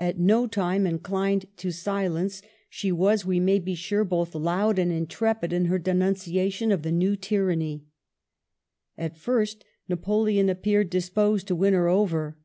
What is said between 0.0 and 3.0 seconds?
At no time inclined to silence, she